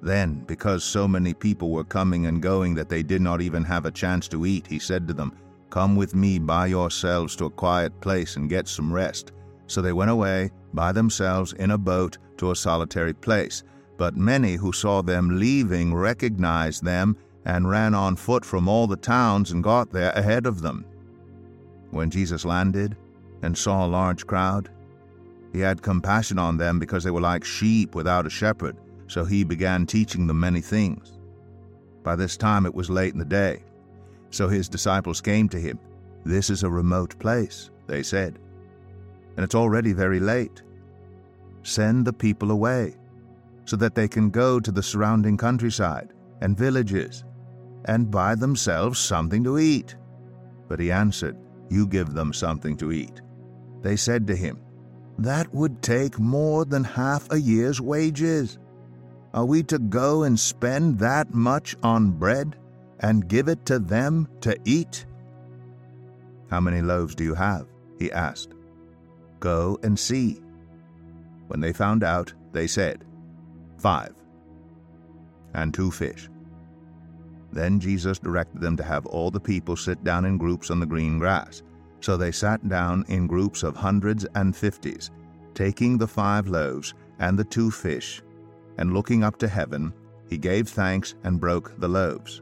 Then, 0.02 0.44
because 0.46 0.82
so 0.82 1.06
many 1.06 1.34
people 1.34 1.70
were 1.70 1.84
coming 1.84 2.26
and 2.26 2.42
going 2.42 2.74
that 2.74 2.88
they 2.88 3.02
did 3.02 3.22
not 3.22 3.40
even 3.40 3.64
have 3.64 3.86
a 3.86 3.90
chance 3.90 4.28
to 4.28 4.44
eat, 4.44 4.66
he 4.66 4.78
said 4.78 5.06
to 5.08 5.14
them, 5.14 5.32
Come 5.70 5.94
with 5.94 6.16
me 6.16 6.38
by 6.40 6.66
yourselves 6.66 7.36
to 7.36 7.44
a 7.44 7.50
quiet 7.50 7.98
place 8.00 8.36
and 8.36 8.50
get 8.50 8.66
some 8.66 8.92
rest. 8.92 9.32
So 9.68 9.80
they 9.80 9.92
went 9.92 10.10
away 10.10 10.50
by 10.74 10.90
themselves 10.90 11.52
in 11.54 11.70
a 11.70 11.78
boat 11.78 12.18
to 12.38 12.50
a 12.50 12.56
solitary 12.56 13.14
place. 13.14 13.62
But 13.96 14.16
many 14.16 14.54
who 14.54 14.72
saw 14.72 15.00
them 15.00 15.38
leaving 15.38 15.94
recognized 15.94 16.84
them 16.84 17.16
and 17.44 17.70
ran 17.70 17.94
on 17.94 18.16
foot 18.16 18.44
from 18.44 18.68
all 18.68 18.86
the 18.86 18.96
towns 18.96 19.52
and 19.52 19.62
got 19.62 19.92
there 19.92 20.10
ahead 20.10 20.46
of 20.46 20.60
them. 20.60 20.84
When 21.90 22.10
Jesus 22.10 22.44
landed 22.44 22.96
and 23.42 23.56
saw 23.56 23.86
a 23.86 23.88
large 23.88 24.26
crowd, 24.26 24.70
he 25.52 25.60
had 25.60 25.82
compassion 25.82 26.38
on 26.38 26.56
them 26.56 26.78
because 26.78 27.04
they 27.04 27.10
were 27.10 27.20
like 27.20 27.44
sheep 27.44 27.94
without 27.94 28.26
a 28.26 28.30
shepherd, 28.30 28.76
so 29.06 29.24
he 29.24 29.44
began 29.44 29.86
teaching 29.86 30.26
them 30.26 30.40
many 30.40 30.60
things. 30.60 31.18
By 32.02 32.16
this 32.16 32.36
time 32.36 32.66
it 32.66 32.74
was 32.74 32.90
late 32.90 33.12
in 33.12 33.18
the 33.18 33.24
day, 33.24 33.62
so 34.30 34.48
his 34.48 34.68
disciples 34.68 35.20
came 35.20 35.48
to 35.48 35.60
him. 35.60 35.78
This 36.24 36.50
is 36.50 36.62
a 36.62 36.70
remote 36.70 37.18
place, 37.18 37.70
they 37.86 38.02
said, 38.02 38.38
and 39.36 39.44
it's 39.44 39.54
already 39.54 39.92
very 39.92 40.20
late. 40.20 40.62
Send 41.62 42.04
the 42.04 42.12
people 42.12 42.50
away 42.50 42.96
so 43.64 43.76
that 43.76 43.94
they 43.94 44.08
can 44.08 44.30
go 44.30 44.60
to 44.60 44.72
the 44.72 44.82
surrounding 44.82 45.36
countryside 45.36 46.12
and 46.40 46.56
villages 46.56 47.24
and 47.86 48.10
buy 48.10 48.34
themselves 48.34 48.98
something 48.98 49.44
to 49.44 49.58
eat. 49.58 49.96
But 50.68 50.80
he 50.80 50.92
answered, 50.92 51.36
You 51.68 51.86
give 51.86 52.12
them 52.12 52.32
something 52.32 52.76
to 52.78 52.92
eat. 52.92 53.20
They 53.82 53.96
said 53.96 54.26
to 54.26 54.36
him, 54.36 54.60
That 55.18 55.52
would 55.54 55.82
take 55.82 56.18
more 56.18 56.64
than 56.64 56.84
half 56.84 57.30
a 57.30 57.40
year's 57.40 57.80
wages. 57.80 58.58
Are 59.32 59.44
we 59.44 59.62
to 59.64 59.78
go 59.78 60.24
and 60.24 60.38
spend 60.38 60.98
that 60.98 61.32
much 61.32 61.76
on 61.82 62.10
bread 62.10 62.56
and 63.00 63.28
give 63.28 63.48
it 63.48 63.66
to 63.66 63.78
them 63.78 64.28
to 64.40 64.56
eat? 64.64 65.06
How 66.50 66.60
many 66.60 66.82
loaves 66.82 67.14
do 67.14 67.24
you 67.24 67.34
have? 67.34 67.66
He 67.98 68.10
asked. 68.12 68.54
Go 69.40 69.78
and 69.82 69.98
see. 69.98 70.40
When 71.48 71.60
they 71.60 71.72
found 71.72 72.04
out, 72.04 72.32
they 72.52 72.66
said, 72.66 73.04
five, 73.78 74.14
and 75.54 75.72
two 75.72 75.90
fish. 75.90 76.28
Then 77.52 77.80
Jesus 77.80 78.18
directed 78.18 78.60
them 78.60 78.76
to 78.76 78.84
have 78.84 79.06
all 79.06 79.30
the 79.30 79.40
people 79.40 79.76
sit 79.76 80.04
down 80.04 80.24
in 80.24 80.38
groups 80.38 80.70
on 80.70 80.78
the 80.78 80.86
green 80.86 81.18
grass. 81.18 81.62
So 82.00 82.16
they 82.16 82.32
sat 82.32 82.68
down 82.68 83.04
in 83.08 83.26
groups 83.26 83.62
of 83.62 83.76
hundreds 83.76 84.24
and 84.34 84.56
fifties, 84.56 85.10
taking 85.54 85.98
the 85.98 86.06
five 86.06 86.48
loaves 86.48 86.94
and 87.18 87.38
the 87.38 87.44
two 87.44 87.70
fish, 87.70 88.22
and 88.78 88.94
looking 88.94 89.24
up 89.24 89.36
to 89.38 89.48
heaven, 89.48 89.92
he 90.28 90.38
gave 90.38 90.68
thanks 90.68 91.14
and 91.24 91.40
broke 91.40 91.78
the 91.80 91.88
loaves. 91.88 92.40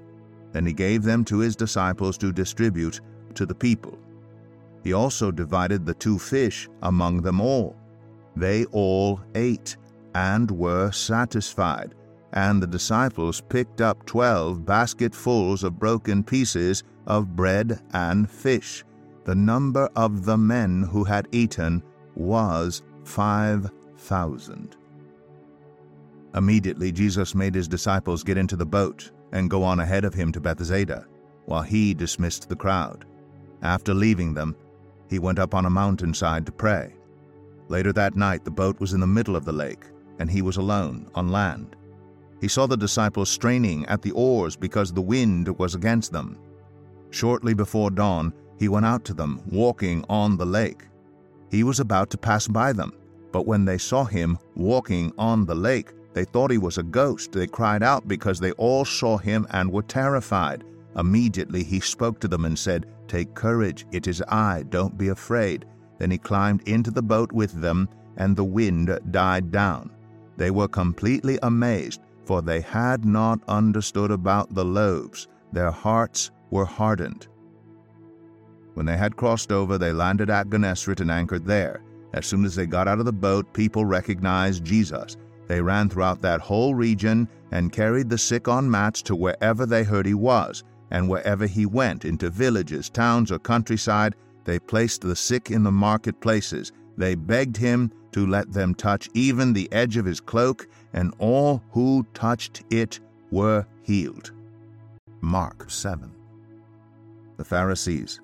Then 0.52 0.66
he 0.66 0.72
gave 0.72 1.02
them 1.02 1.24
to 1.26 1.38
his 1.38 1.56
disciples 1.56 2.16
to 2.18 2.32
distribute 2.32 3.00
to 3.34 3.46
the 3.46 3.54
people. 3.54 3.98
He 4.82 4.92
also 4.92 5.30
divided 5.30 5.84
the 5.84 5.94
two 5.94 6.18
fish 6.18 6.68
among 6.82 7.22
them 7.22 7.40
all. 7.40 7.76
They 8.36 8.64
all 8.66 9.20
ate 9.34 9.76
and 10.14 10.50
were 10.50 10.90
satisfied. 10.92 11.94
And 12.32 12.62
the 12.62 12.66
disciples 12.66 13.40
picked 13.40 13.80
up 13.80 14.04
twelve 14.06 14.64
basketfuls 14.64 15.64
of 15.64 15.78
broken 15.78 16.22
pieces 16.22 16.84
of 17.06 17.34
bread 17.34 17.80
and 17.92 18.30
fish. 18.30 18.84
The 19.24 19.34
number 19.34 19.88
of 19.96 20.24
the 20.24 20.38
men 20.38 20.82
who 20.82 21.04
had 21.04 21.28
eaten 21.32 21.82
was 22.14 22.82
five 23.04 23.70
thousand. 23.96 24.76
Immediately 26.34 26.92
Jesus 26.92 27.34
made 27.34 27.54
his 27.54 27.68
disciples 27.68 28.22
get 28.22 28.36
into 28.36 28.56
the 28.56 28.66
boat 28.66 29.10
and 29.32 29.50
go 29.50 29.62
on 29.62 29.80
ahead 29.80 30.04
of 30.04 30.14
him 30.14 30.32
to 30.32 30.40
Bethsaida, 30.40 31.06
while 31.46 31.62
he 31.62 31.94
dismissed 31.94 32.48
the 32.48 32.56
crowd. 32.56 33.04
After 33.62 33.94
leaving 33.94 34.34
them, 34.34 34.56
he 35.08 35.18
went 35.18 35.38
up 35.38 35.54
on 35.54 35.66
a 35.66 35.70
mountainside 35.70 36.46
to 36.46 36.52
pray. 36.52 36.94
Later 37.68 37.92
that 37.92 38.16
night, 38.16 38.44
the 38.44 38.50
boat 38.50 38.80
was 38.80 38.92
in 38.92 39.00
the 39.00 39.06
middle 39.06 39.36
of 39.36 39.44
the 39.44 39.52
lake 39.52 39.84
and 40.18 40.30
he 40.30 40.42
was 40.42 40.56
alone 40.56 41.08
on 41.14 41.30
land. 41.30 41.76
He 42.40 42.48
saw 42.48 42.66
the 42.66 42.76
disciples 42.76 43.28
straining 43.28 43.84
at 43.86 44.02
the 44.02 44.12
oars 44.12 44.56
because 44.56 44.92
the 44.92 45.02
wind 45.02 45.48
was 45.58 45.74
against 45.74 46.12
them. 46.12 46.38
Shortly 47.10 47.54
before 47.54 47.90
dawn, 47.90 48.32
he 48.58 48.68
went 48.68 48.86
out 48.86 49.04
to 49.06 49.14
them, 49.14 49.40
walking 49.50 50.04
on 50.08 50.36
the 50.36 50.46
lake. 50.46 50.84
He 51.50 51.62
was 51.62 51.80
about 51.80 52.10
to 52.10 52.18
pass 52.18 52.46
by 52.46 52.72
them, 52.72 52.92
but 53.32 53.46
when 53.46 53.64
they 53.64 53.78
saw 53.78 54.04
him 54.04 54.38
walking 54.54 55.12
on 55.18 55.46
the 55.46 55.54
lake, 55.54 55.92
they 56.18 56.24
thought 56.24 56.50
he 56.50 56.58
was 56.58 56.78
a 56.78 56.82
ghost. 56.82 57.30
They 57.30 57.46
cried 57.46 57.80
out 57.80 58.08
because 58.08 58.40
they 58.40 58.50
all 58.52 58.84
saw 58.84 59.18
him 59.18 59.46
and 59.50 59.70
were 59.70 59.82
terrified. 59.82 60.64
Immediately 60.96 61.62
he 61.62 61.78
spoke 61.78 62.18
to 62.18 62.26
them 62.26 62.44
and 62.44 62.58
said, 62.58 62.86
Take 63.06 63.36
courage, 63.36 63.86
it 63.92 64.08
is 64.08 64.20
I, 64.26 64.64
don't 64.68 64.98
be 64.98 65.10
afraid. 65.10 65.64
Then 65.98 66.10
he 66.10 66.18
climbed 66.18 66.66
into 66.66 66.90
the 66.90 67.04
boat 67.04 67.30
with 67.30 67.52
them, 67.60 67.88
and 68.16 68.34
the 68.34 68.42
wind 68.42 68.98
died 69.12 69.52
down. 69.52 69.92
They 70.36 70.50
were 70.50 70.66
completely 70.66 71.38
amazed, 71.44 72.00
for 72.24 72.42
they 72.42 72.62
had 72.62 73.04
not 73.04 73.38
understood 73.46 74.10
about 74.10 74.52
the 74.52 74.64
loaves. 74.64 75.28
Their 75.52 75.70
hearts 75.70 76.32
were 76.50 76.64
hardened. 76.64 77.28
When 78.74 78.86
they 78.86 78.96
had 78.96 79.14
crossed 79.14 79.52
over, 79.52 79.78
they 79.78 79.92
landed 79.92 80.30
at 80.30 80.50
Gennesaret 80.50 81.00
and 81.00 81.12
anchored 81.12 81.46
there. 81.46 81.80
As 82.12 82.26
soon 82.26 82.44
as 82.44 82.56
they 82.56 82.66
got 82.66 82.88
out 82.88 82.98
of 82.98 83.04
the 83.04 83.12
boat, 83.12 83.52
people 83.52 83.84
recognized 83.84 84.64
Jesus. 84.64 85.16
They 85.48 85.62
ran 85.62 85.88
throughout 85.88 86.20
that 86.22 86.42
whole 86.42 86.74
region 86.74 87.26
and 87.50 87.72
carried 87.72 88.10
the 88.10 88.18
sick 88.18 88.46
on 88.46 88.70
mats 88.70 89.02
to 89.02 89.16
wherever 89.16 89.66
they 89.66 89.82
heard 89.82 90.06
he 90.06 90.14
was. 90.14 90.62
And 90.90 91.08
wherever 91.08 91.46
he 91.46 91.66
went, 91.66 92.04
into 92.04 92.30
villages, 92.30 92.88
towns, 92.88 93.32
or 93.32 93.38
countryside, 93.38 94.14
they 94.44 94.58
placed 94.58 95.00
the 95.00 95.16
sick 95.16 95.50
in 95.50 95.62
the 95.62 95.72
marketplaces. 95.72 96.72
They 96.96 97.14
begged 97.14 97.56
him 97.56 97.90
to 98.12 98.26
let 98.26 98.52
them 98.52 98.74
touch 98.74 99.08
even 99.14 99.52
the 99.52 99.70
edge 99.72 99.96
of 99.96 100.04
his 100.04 100.20
cloak, 100.20 100.68
and 100.92 101.14
all 101.18 101.62
who 101.72 102.06
touched 102.14 102.62
it 102.70 103.00
were 103.30 103.66
healed. 103.82 104.32
Mark 105.20 105.70
7. 105.70 106.10
The 107.36 107.44
Pharisees 107.44 108.20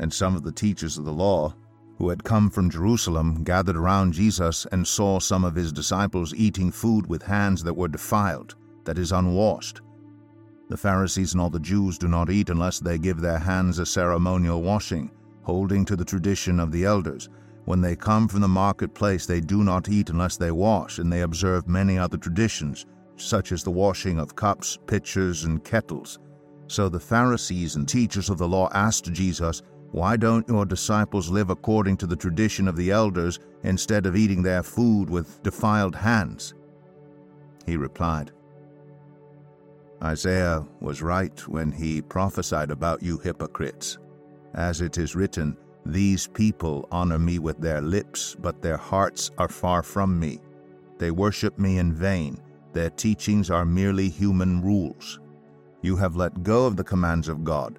and 0.00 0.12
some 0.12 0.36
of 0.36 0.42
the 0.42 0.52
teachers 0.52 0.98
of 0.98 1.04
the 1.04 1.12
law 1.12 1.54
who 1.98 2.08
had 2.08 2.24
come 2.24 2.48
from 2.48 2.70
Jerusalem 2.70 3.44
gathered 3.44 3.76
around 3.76 4.12
Jesus 4.12 4.66
and 4.72 4.86
saw 4.86 5.18
some 5.18 5.44
of 5.44 5.54
his 5.54 5.72
disciples 5.72 6.32
eating 6.34 6.70
food 6.70 7.06
with 7.06 7.22
hands 7.22 7.62
that 7.64 7.74
were 7.74 7.88
defiled, 7.88 8.54
that 8.84 8.98
is, 8.98 9.12
unwashed. 9.12 9.80
The 10.68 10.76
Pharisees 10.76 11.34
and 11.34 11.40
all 11.40 11.50
the 11.50 11.60
Jews 11.60 11.98
do 11.98 12.08
not 12.08 12.30
eat 12.30 12.50
unless 12.50 12.78
they 12.78 12.98
give 12.98 13.20
their 13.20 13.38
hands 13.38 13.78
a 13.78 13.86
ceremonial 13.86 14.62
washing, 14.62 15.10
holding 15.42 15.84
to 15.84 15.96
the 15.96 16.04
tradition 16.04 16.60
of 16.60 16.72
the 16.72 16.84
elders 16.84 17.28
when 17.68 17.82
they 17.82 17.96
come 17.96 18.28
from 18.28 18.40
the 18.40 18.48
marketplace, 18.48 19.26
they 19.26 19.42
do 19.42 19.62
not 19.62 19.90
eat 19.90 20.08
unless 20.08 20.38
they 20.38 20.50
wash, 20.50 20.98
and 20.98 21.12
they 21.12 21.20
observe 21.20 21.68
many 21.68 21.98
other 21.98 22.16
traditions, 22.16 22.86
such 23.16 23.52
as 23.52 23.62
the 23.62 23.70
washing 23.70 24.18
of 24.18 24.34
cups, 24.34 24.78
pitchers, 24.86 25.44
and 25.44 25.62
kettles. 25.62 26.18
So 26.68 26.88
the 26.88 26.98
Pharisees 26.98 27.76
and 27.76 27.86
teachers 27.86 28.30
of 28.30 28.38
the 28.38 28.48
law 28.48 28.70
asked 28.72 29.12
Jesus, 29.12 29.60
Why 29.92 30.16
don't 30.16 30.48
your 30.48 30.66
disciples 30.66 31.30
live 31.30 31.48
according 31.48 31.96
to 31.98 32.06
the 32.06 32.16
tradition 32.16 32.68
of 32.68 32.76
the 32.76 32.90
elders 32.90 33.38
instead 33.62 34.04
of 34.04 34.16
eating 34.16 34.42
their 34.42 34.62
food 34.62 35.08
with 35.08 35.42
defiled 35.42 35.96
hands? 35.96 36.54
He 37.64 37.76
replied, 37.76 38.32
Isaiah 40.02 40.66
was 40.80 41.02
right 41.02 41.48
when 41.48 41.72
he 41.72 42.02
prophesied 42.02 42.70
about 42.70 43.02
you 43.02 43.18
hypocrites. 43.18 43.98
As 44.54 44.80
it 44.80 44.98
is 44.98 45.16
written, 45.16 45.56
these 45.86 46.26
people 46.26 46.86
honor 46.92 47.18
me 47.18 47.38
with 47.38 47.58
their 47.58 47.80
lips, 47.80 48.36
but 48.38 48.60
their 48.60 48.76
hearts 48.76 49.30
are 49.38 49.48
far 49.48 49.82
from 49.82 50.20
me. 50.20 50.38
They 50.98 51.10
worship 51.10 51.58
me 51.58 51.78
in 51.78 51.94
vain. 51.94 52.38
Their 52.74 52.90
teachings 52.90 53.50
are 53.50 53.64
merely 53.64 54.10
human 54.10 54.62
rules. 54.62 55.18
You 55.80 55.96
have 55.96 56.14
let 56.14 56.42
go 56.42 56.66
of 56.66 56.76
the 56.76 56.84
commands 56.84 57.28
of 57.28 57.42
God 57.42 57.78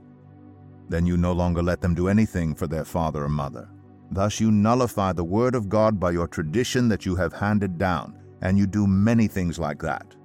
then 0.91 1.05
you 1.05 1.17
no 1.17 1.31
longer 1.31 1.63
let 1.63 1.81
them 1.81 1.95
do 1.95 2.07
anything 2.07 2.53
for 2.53 2.67
their 2.67 2.85
father 2.85 3.23
or 3.23 3.29
mother. 3.29 3.69
Thus 4.11 4.39
you 4.39 4.51
nullify 4.51 5.13
the 5.13 5.23
word 5.23 5.55
of 5.55 5.69
God 5.69 5.99
by 5.99 6.11
your 6.11 6.27
tradition 6.27 6.89
that 6.89 7.05
you 7.05 7.15
have 7.15 7.31
handed 7.31 7.77
down, 7.77 8.19
and 8.41 8.57
you 8.57 8.67
do 8.67 8.85
many 8.85 9.27
things 9.27 9.57
like 9.57 9.81
that. 9.81 10.15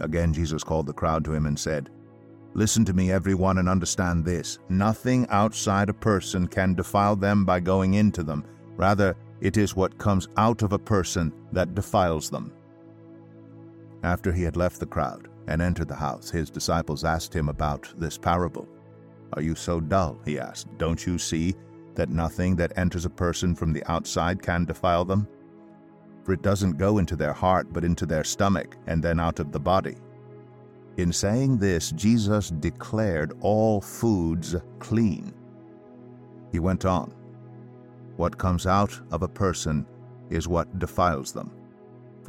Again, 0.00 0.32
Jesus 0.32 0.64
called 0.64 0.86
the 0.86 0.92
crowd 0.92 1.24
to 1.26 1.34
him 1.34 1.46
and 1.46 1.58
said, 1.58 1.90
Listen 2.54 2.84
to 2.86 2.94
me, 2.94 3.12
everyone, 3.12 3.58
and 3.58 3.68
understand 3.68 4.24
this. 4.24 4.58
Nothing 4.68 5.26
outside 5.28 5.90
a 5.90 5.94
person 5.94 6.48
can 6.48 6.74
defile 6.74 7.14
them 7.14 7.44
by 7.44 7.60
going 7.60 7.94
into 7.94 8.22
them. 8.22 8.44
Rather, 8.76 9.16
it 9.40 9.56
is 9.56 9.76
what 9.76 9.98
comes 9.98 10.28
out 10.36 10.62
of 10.62 10.72
a 10.72 10.78
person 10.78 11.32
that 11.52 11.74
defiles 11.74 12.30
them. 12.30 12.52
After 14.02 14.32
he 14.32 14.42
had 14.42 14.56
left 14.56 14.80
the 14.80 14.86
crowd 14.86 15.28
and 15.46 15.60
entered 15.60 15.88
the 15.88 15.94
house, 15.94 16.30
his 16.30 16.50
disciples 16.50 17.04
asked 17.04 17.34
him 17.34 17.48
about 17.48 17.92
this 17.98 18.16
parable. 18.16 18.66
Are 19.34 19.42
you 19.42 19.54
so 19.54 19.80
dull? 19.80 20.18
He 20.24 20.38
asked. 20.38 20.66
Don't 20.78 21.06
you 21.06 21.18
see 21.18 21.54
that 21.94 22.08
nothing 22.08 22.56
that 22.56 22.76
enters 22.76 23.04
a 23.04 23.10
person 23.10 23.54
from 23.54 23.72
the 23.72 23.84
outside 23.90 24.42
can 24.42 24.64
defile 24.64 25.04
them? 25.04 25.28
For 26.24 26.32
it 26.32 26.42
doesn't 26.42 26.78
go 26.78 26.98
into 26.98 27.16
their 27.16 27.32
heart, 27.32 27.72
but 27.72 27.84
into 27.84 28.06
their 28.06 28.24
stomach, 28.24 28.76
and 28.86 29.02
then 29.02 29.18
out 29.18 29.40
of 29.40 29.52
the 29.52 29.60
body. 29.60 29.96
In 30.96 31.12
saying 31.12 31.58
this, 31.58 31.92
Jesus 31.92 32.50
declared 32.50 33.32
all 33.40 33.80
foods 33.80 34.56
clean. 34.78 35.32
He 36.50 36.58
went 36.58 36.84
on, 36.84 37.14
What 38.16 38.38
comes 38.38 38.66
out 38.66 38.98
of 39.12 39.22
a 39.22 39.28
person 39.28 39.86
is 40.28 40.48
what 40.48 40.78
defiles 40.78 41.32
them. 41.32 41.52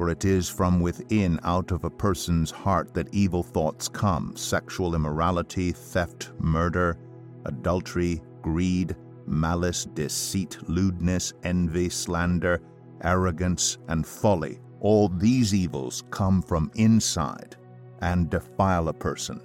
For 0.00 0.08
it 0.08 0.24
is 0.24 0.48
from 0.48 0.80
within, 0.80 1.38
out 1.44 1.72
of 1.72 1.84
a 1.84 1.90
person's 1.90 2.50
heart, 2.50 2.94
that 2.94 3.12
evil 3.12 3.42
thoughts 3.42 3.86
come 3.86 4.34
sexual 4.34 4.94
immorality, 4.94 5.72
theft, 5.72 6.30
murder, 6.38 6.96
adultery, 7.44 8.22
greed, 8.40 8.96
malice, 9.26 9.84
deceit, 9.84 10.56
lewdness, 10.66 11.34
envy, 11.42 11.90
slander, 11.90 12.62
arrogance, 13.02 13.76
and 13.88 14.06
folly. 14.06 14.60
All 14.80 15.10
these 15.10 15.54
evils 15.54 16.02
come 16.08 16.40
from 16.40 16.70
inside 16.76 17.56
and 18.00 18.30
defile 18.30 18.88
a 18.88 18.94
person. 18.94 19.38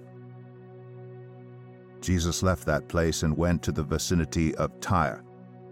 Jesus 2.00 2.44
left 2.44 2.66
that 2.66 2.88
place 2.88 3.24
and 3.24 3.36
went 3.36 3.62
to 3.64 3.74
the 3.74 3.84
vicinity 3.84 4.56
of 4.56 4.80
Tyre. 4.80 5.25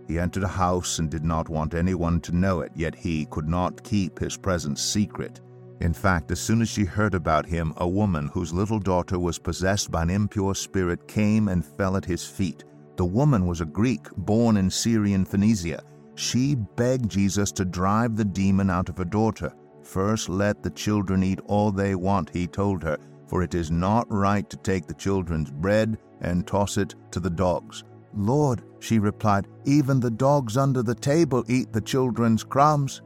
He 0.08 0.20
entered 0.20 0.44
a 0.44 0.48
house 0.48 1.00
and 1.00 1.10
did 1.10 1.24
not 1.24 1.50
want 1.50 1.74
anyone 1.74 2.20
to 2.22 2.36
know 2.36 2.62
it, 2.62 2.72
yet 2.76 2.96
he 2.96 3.26
could 3.26 3.48
not 3.48 3.84
keep 3.84 4.20
his 4.20 4.38
presence 4.38 4.82
secret. 4.82 5.40
In 5.80 5.94
fact, 5.94 6.32
as 6.32 6.40
soon 6.40 6.62
as 6.62 6.70
she 6.70 6.86
heard 6.86 7.14
about 7.14 7.46
him, 7.46 7.74
a 7.78 7.88
woman 7.88 8.28
whose 8.30 8.54
little 8.54 8.80
daughter 8.80 9.20
was 9.20 9.40
possessed 9.40 9.92
by 9.92 10.04
an 10.04 10.10
impure 10.10 10.56
spirit 10.56 11.08
came 11.08 11.48
and 11.48 11.66
fell 11.66 11.98
at 11.98 12.06
his 12.06 12.26
feet. 12.26 12.64
The 12.96 13.06
woman 13.06 13.48
was 13.48 13.60
a 13.60 13.66
Greek 13.66 14.08
born 14.18 14.58
in 14.58 14.70
Syrian 14.70 15.26
Phoenicia. 15.26 15.84
She 16.16 16.56
begged 16.56 17.10
Jesus 17.10 17.52
to 17.54 17.66
drive 17.66 18.16
the 18.16 18.26
demon 18.26 18.70
out 18.70 18.90
of 18.90 18.98
her 18.98 19.06
daughter. 19.06 19.54
First 19.82 20.30
let 20.30 20.64
the 20.64 20.70
children 20.70 21.24
eat 21.24 21.40
all 21.48 21.72
they 21.72 21.96
want, 21.96 22.30
he 22.30 22.48
told 22.48 22.84
her, 22.84 22.98
for 23.28 23.42
it 23.42 23.56
is 23.56 23.72
not 23.72 24.06
right 24.10 24.50
to 24.50 24.58
take 24.58 24.86
the 24.88 24.94
children's 24.94 25.50
bread 25.50 25.98
and 26.22 26.48
toss 26.48 26.78
it 26.78 26.96
to 27.12 27.20
the 27.20 27.30
dogs. 27.30 27.84
Lord, 28.14 28.62
she 28.84 29.00
replied, 29.00 29.48
even 29.64 30.02
the 30.02 30.12
dogs 30.12 30.58
under 30.58 30.84
the 30.84 30.94
table 30.94 31.46
eat 31.48 31.72
the 31.72 31.80
children's 31.80 32.44
crumbs. 32.44 33.02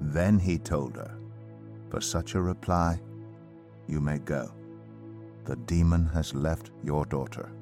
Then 0.00 0.36
he 0.36 0.58
told 0.58 0.96
her, 0.96 1.16
For 1.90 2.00
such 2.00 2.34
a 2.34 2.42
reply, 2.42 3.00
you 3.86 4.00
may 4.00 4.18
go. 4.18 4.52
The 5.44 5.54
demon 5.54 6.06
has 6.06 6.34
left 6.34 6.72
your 6.82 7.06
daughter. 7.06 7.52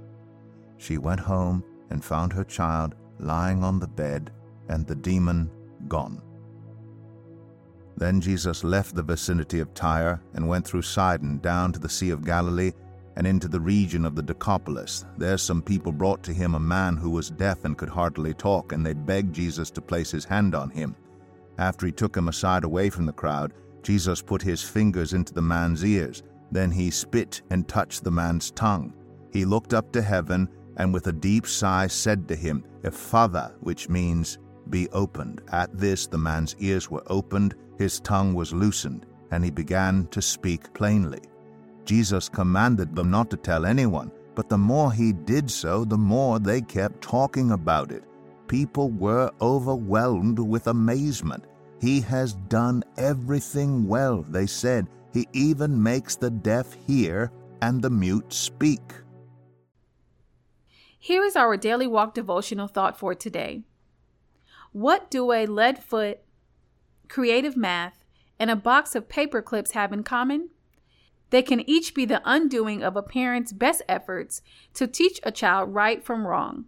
She 0.79 0.97
went 0.97 1.21
home 1.21 1.63
and 1.91 2.03
found 2.03 2.33
her 2.33 2.45
child 2.45 2.95
lying 3.19 3.63
on 3.63 3.79
the 3.79 3.89
bed 3.89 4.31
and 4.71 4.87
the 4.87 4.97
demon 4.97 5.51
gone. 5.87 6.23
Then 7.99 8.23
Jesus 8.23 8.65
left 8.65 8.95
the 8.95 9.03
vicinity 9.03 9.61
of 9.61 9.75
Tyre 9.75 10.23
and 10.33 10.49
went 10.49 10.67
through 10.67 10.83
Sidon 10.83 11.41
down 11.41 11.73
to 11.73 11.79
the 11.79 11.91
Sea 11.91 12.09
of 12.09 12.25
Galilee 12.25 12.73
and 13.19 13.27
into 13.27 13.49
the 13.49 13.61
region 13.61 14.07
of 14.07 14.15
the 14.15 14.23
Decapolis. 14.23 15.05
There 15.19 15.37
some 15.37 15.61
people 15.61 15.93
brought 15.93 16.23
to 16.23 16.33
him 16.33 16.55
a 16.55 16.61
man 16.61 16.97
who 16.97 17.11
was 17.11 17.31
deaf 17.31 17.67
and 17.67 17.77
could 17.77 17.91
hardly 17.91 18.33
talk, 18.33 18.73
and 18.73 18.87
they 18.87 18.95
begged 18.95 19.35
Jesus 19.35 19.71
to 19.73 19.83
place 19.83 20.11
his 20.11 20.25
hand 20.25 20.55
on 20.55 20.71
him. 20.71 20.97
After 21.59 21.85
he 21.85 21.93
took 21.93 22.17
him 22.17 22.29
aside 22.29 22.65
away 22.65 22.89
from 22.89 23.05
the 23.05 23.13
crowd, 23.13 23.53
Jesus 23.83 24.23
put 24.23 24.41
his 24.41 24.63
fingers 24.63 25.13
into 25.13 25.35
the 25.35 25.43
man's 25.43 25.85
ears. 25.85 26.23
Then 26.51 26.71
he 26.71 26.91
spit 26.91 27.43
and 27.51 27.69
touched 27.69 28.05
the 28.05 28.11
man's 28.11 28.53
tongue. 28.53 28.95
He 29.33 29.45
looked 29.45 29.75
up 29.75 29.93
to 29.93 30.01
heaven 30.01 30.49
and 30.79 30.95
with 30.95 31.09
a 31.09 31.13
deep 31.13 31.47
sigh 31.47 31.89
said 31.89 32.29
to 32.29 32.37
him, 32.37 32.65
Ephphatha, 32.85 33.53
which 33.61 33.89
means, 33.89 34.39
be 34.71 34.89
opened. 34.91 35.43
At 35.51 35.77
this 35.77 36.07
the 36.07 36.19
man's 36.19 36.55
ears 36.61 36.91
were 36.91 37.03
opened 37.09 37.55
his 37.79 38.01
tongue 38.01 38.35
was 38.35 38.53
loosened, 38.53 39.07
and 39.31 39.45
he 39.45 39.51
began 39.51 40.09
to 40.09 40.21
speak 40.21 40.73
plainly. 40.75 41.21
Jesus 41.89 42.29
commanded 42.29 42.95
them 42.95 43.11
not 43.11 43.31
to 43.31 43.39
tell 43.39 43.65
anyone, 43.65 44.13
but 44.35 44.51
the 44.51 44.59
more 44.59 44.93
he 44.93 45.15
did 45.15 45.51
so, 45.51 45.87
the 45.87 45.97
more 45.97 46.39
they 46.39 46.61
kept 46.61 47.01
talking 47.01 47.53
about 47.53 47.91
it. 47.91 48.05
People 48.47 48.91
were 48.91 49.31
overwhelmed 49.41 50.39
with 50.39 50.67
amazement. 50.67 51.45
He 51.81 52.03
has 52.03 52.35
done 52.35 52.85
everything 52.99 53.89
well, 53.89 54.23
they 54.29 54.45
said. 54.47 54.87
He 55.15 55.29
even 55.33 55.83
makes 55.83 56.15
the 56.15 56.29
deaf 56.29 56.75
hear 56.87 57.33
and 57.63 57.81
the 57.81 57.89
mute 57.89 58.35
speak. 58.35 58.93
Here 60.99 61.25
is 61.25 61.37
our 61.37 61.57
daily 61.57 61.87
walk 61.87 62.13
devotional 62.13 62.69
thought 62.69 62.99
for 62.99 63.15
today. 63.15 63.63
What 64.73 65.11
do 65.11 65.33
a 65.33 65.47
lead 65.47 65.83
foot, 65.83 66.21
creative 67.09 67.57
math, 67.57 68.05
and 68.39 68.51
a 68.51 68.57
box 68.57 68.95
of 68.95 69.09
paper 69.09 69.41
clips 69.41 69.71
have 69.71 69.91
in 69.91 70.03
common? 70.03 70.51
They 71.31 71.43
can 71.43 71.69
each 71.69 71.95
be 71.95 72.05
the 72.05 72.23
undoing 72.25 72.83
of 72.83 72.97
a 72.97 73.03
parent's 73.03 73.53
best 73.53 73.83
efforts 73.89 74.43
to 74.75 74.87
teach 74.87 75.21
a 75.23 75.33
child 75.33 75.75
right 75.75 76.03
from 76.03 76.27
wrong. 76.27 76.67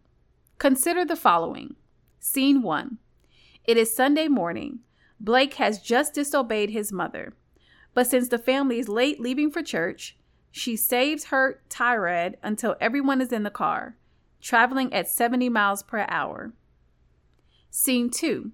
Consider 0.59 1.05
the 1.05 1.17
following 1.17 1.77
Scene 2.19 2.63
1 2.63 2.99
It 3.65 3.77
is 3.77 3.95
Sunday 3.95 4.29
morning. 4.29 4.81
Blake 5.19 5.55
has 5.55 5.81
just 5.81 6.15
disobeyed 6.15 6.71
his 6.71 6.93
mother. 6.93 7.35
But 7.93 8.07
since 8.07 8.29
the 8.29 8.39
family 8.39 8.79
is 8.79 8.89
late 8.89 9.21
leaving 9.21 9.51
for 9.51 9.63
church, 9.63 10.17
she 10.51 10.77
saves 10.77 11.27
her 11.27 11.61
tirade 11.69 12.37
until 12.43 12.77
everyone 12.81 13.21
is 13.21 13.33
in 13.33 13.43
the 13.43 13.51
car, 13.51 13.97
traveling 14.41 14.93
at 14.93 15.09
70 15.09 15.49
miles 15.49 15.83
per 15.83 16.07
hour. 16.09 16.53
Scene 17.71 18.11
2 18.11 18.53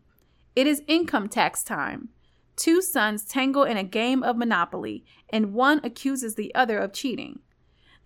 it 0.56 0.66
is 0.66 0.82
income 0.86 1.28
tax 1.28 1.62
time. 1.62 2.08
Two 2.56 2.80
sons 2.80 3.24
tangle 3.24 3.64
in 3.64 3.76
a 3.76 3.84
game 3.84 4.22
of 4.22 4.36
Monopoly, 4.36 5.04
and 5.28 5.52
one 5.52 5.80
accuses 5.84 6.34
the 6.34 6.54
other 6.54 6.78
of 6.78 6.92
cheating. 6.92 7.40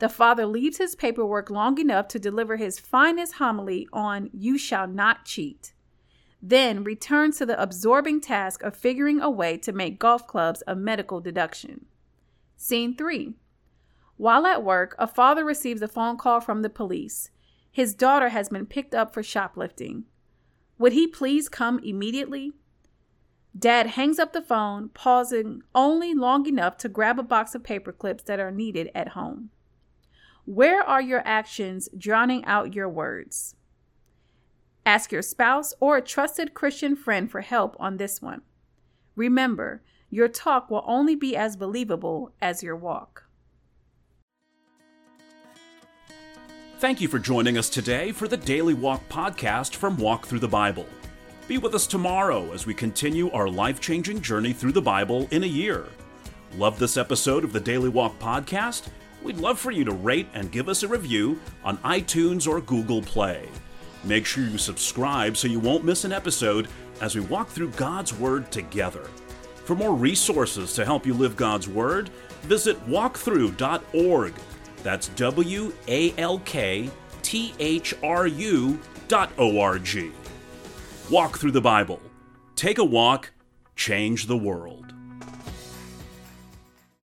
The 0.00 0.08
father 0.08 0.44
leaves 0.44 0.78
his 0.78 0.96
paperwork 0.96 1.50
long 1.50 1.78
enough 1.78 2.08
to 2.08 2.18
deliver 2.18 2.56
his 2.56 2.80
finest 2.80 3.34
homily 3.34 3.86
on 3.92 4.30
You 4.32 4.58
Shall 4.58 4.88
Not 4.88 5.24
Cheat, 5.24 5.72
then 6.42 6.82
returns 6.82 7.38
to 7.38 7.46
the 7.46 7.60
absorbing 7.62 8.20
task 8.20 8.62
of 8.62 8.74
figuring 8.74 9.20
a 9.20 9.30
way 9.30 9.58
to 9.58 9.72
make 9.72 9.98
golf 9.98 10.26
clubs 10.26 10.62
a 10.66 10.74
medical 10.74 11.20
deduction. 11.20 11.84
Scene 12.56 12.96
3. 12.96 13.34
While 14.16 14.46
at 14.46 14.64
work, 14.64 14.94
a 14.98 15.06
father 15.06 15.44
receives 15.44 15.82
a 15.82 15.88
phone 15.88 16.16
call 16.16 16.40
from 16.40 16.62
the 16.62 16.70
police. 16.70 17.30
His 17.70 17.94
daughter 17.94 18.30
has 18.30 18.48
been 18.48 18.66
picked 18.66 18.94
up 18.94 19.14
for 19.14 19.22
shoplifting. 19.22 20.04
Would 20.78 20.92
he 20.92 21.06
please 21.06 21.48
come 21.48 21.78
immediately? 21.80 22.52
Dad 23.58 23.88
hangs 23.88 24.18
up 24.18 24.32
the 24.32 24.42
phone, 24.42 24.90
pausing 24.90 25.62
only 25.74 26.14
long 26.14 26.46
enough 26.46 26.76
to 26.78 26.88
grab 26.88 27.18
a 27.18 27.22
box 27.22 27.54
of 27.54 27.64
paper 27.64 27.92
clips 27.92 28.22
that 28.24 28.40
are 28.40 28.52
needed 28.52 28.90
at 28.94 29.08
home. 29.08 29.50
Where 30.44 30.82
are 30.82 31.02
your 31.02 31.22
actions 31.24 31.88
drowning 31.96 32.44
out 32.44 32.74
your 32.74 32.88
words? 32.88 33.56
Ask 34.86 35.12
your 35.12 35.22
spouse 35.22 35.74
or 35.80 35.96
a 35.96 36.02
trusted 36.02 36.54
Christian 36.54 36.96
friend 36.96 37.30
for 37.30 37.40
help 37.40 37.76
on 37.78 37.96
this 37.96 38.22
one. 38.22 38.42
Remember, 39.14 39.82
your 40.08 40.28
talk 40.28 40.70
will 40.70 40.84
only 40.86 41.14
be 41.14 41.36
as 41.36 41.56
believable 41.56 42.32
as 42.40 42.62
your 42.62 42.76
walk. 42.76 43.24
Thank 46.78 47.00
you 47.00 47.08
for 47.08 47.18
joining 47.18 47.58
us 47.58 47.68
today 47.68 48.10
for 48.10 48.26
the 48.26 48.38
Daily 48.38 48.72
Walk 48.72 49.06
podcast 49.10 49.74
from 49.74 49.98
Walk 49.98 50.26
Thru 50.26 50.38
the 50.38 50.48
Bible. 50.48 50.86
Be 51.50 51.58
with 51.58 51.74
us 51.74 51.88
tomorrow 51.88 52.52
as 52.52 52.64
we 52.64 52.74
continue 52.74 53.28
our 53.32 53.48
life 53.48 53.80
changing 53.80 54.20
journey 54.20 54.52
through 54.52 54.70
the 54.70 54.80
Bible 54.80 55.26
in 55.32 55.42
a 55.42 55.48
year. 55.48 55.88
Love 56.54 56.78
this 56.78 56.96
episode 56.96 57.42
of 57.42 57.52
the 57.52 57.58
Daily 57.58 57.88
Walk 57.88 58.16
podcast? 58.20 58.86
We'd 59.20 59.38
love 59.38 59.58
for 59.58 59.72
you 59.72 59.82
to 59.82 59.90
rate 59.90 60.28
and 60.32 60.52
give 60.52 60.68
us 60.68 60.84
a 60.84 60.88
review 60.88 61.40
on 61.64 61.78
iTunes 61.78 62.46
or 62.46 62.60
Google 62.60 63.02
Play. 63.02 63.48
Make 64.04 64.26
sure 64.26 64.44
you 64.44 64.58
subscribe 64.58 65.36
so 65.36 65.48
you 65.48 65.58
won't 65.58 65.84
miss 65.84 66.04
an 66.04 66.12
episode 66.12 66.68
as 67.00 67.16
we 67.16 67.22
walk 67.22 67.48
through 67.48 67.70
God's 67.70 68.14
Word 68.14 68.52
together. 68.52 69.10
For 69.64 69.74
more 69.74 69.96
resources 69.96 70.72
to 70.74 70.84
help 70.84 71.04
you 71.04 71.14
live 71.14 71.34
God's 71.34 71.66
Word, 71.66 72.10
visit 72.42 72.78
walkthru.org. 72.86 74.34
That's 74.84 75.08
W 75.08 75.72
A 75.88 76.14
L 76.16 76.38
K 76.44 76.88
T 77.22 77.54
H 77.58 77.92
R 78.04 78.28
U 78.28 78.78
dot 79.08 79.32
O 79.36 79.58
R 79.58 79.80
G. 79.80 80.12
Walk 81.10 81.38
through 81.38 81.50
the 81.50 81.60
Bible. 81.60 82.00
Take 82.54 82.78
a 82.78 82.84
walk, 82.84 83.32
change 83.74 84.28
the 84.28 84.36
world. 84.36 84.89